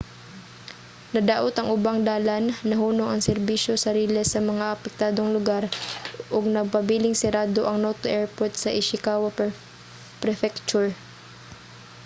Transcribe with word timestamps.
nadaot 1.13 1.55
ang 1.57 1.67
ubang 1.75 1.99
dalan 2.11 2.43
nahunong 2.69 3.09
ang 3.09 3.25
serbisyo 3.29 3.73
sa 3.77 3.93
riles 3.97 4.27
sa 4.31 4.41
mga 4.51 4.65
apektadong 4.75 5.29
lugar 5.37 5.63
ug 6.35 6.43
nagpabiling 6.55 7.15
sirado 7.17 7.61
ang 7.65 7.77
noto 7.83 8.05
airport 8.17 8.53
sa 8.57 8.75
ishikawa 8.79 9.29
prefecture 10.21 10.89